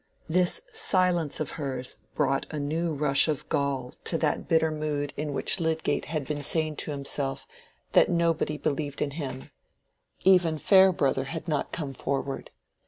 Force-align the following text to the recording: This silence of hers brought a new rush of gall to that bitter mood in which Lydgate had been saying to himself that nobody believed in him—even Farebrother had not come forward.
This 0.27 0.63
silence 0.73 1.39
of 1.39 1.51
hers 1.61 1.97
brought 2.15 2.47
a 2.51 2.59
new 2.59 2.91
rush 2.91 3.27
of 3.27 3.47
gall 3.49 3.93
to 4.05 4.17
that 4.17 4.47
bitter 4.47 4.71
mood 4.71 5.13
in 5.15 5.31
which 5.31 5.59
Lydgate 5.59 6.05
had 6.05 6.25
been 6.25 6.41
saying 6.41 6.77
to 6.77 6.89
himself 6.89 7.45
that 7.91 8.09
nobody 8.09 8.57
believed 8.57 9.03
in 9.03 9.11
him—even 9.11 10.57
Farebrother 10.57 11.25
had 11.25 11.47
not 11.47 11.71
come 11.71 11.93
forward. 11.93 12.49